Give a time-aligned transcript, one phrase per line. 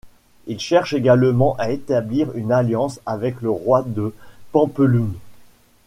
[0.47, 4.15] Il cherche également à établir une alliance avec le roi de
[4.51, 5.13] Pampelune.